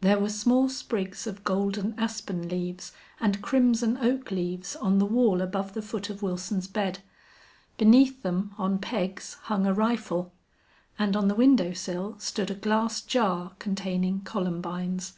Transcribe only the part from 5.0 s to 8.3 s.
wall above the foot of Wilson's bed. Beneath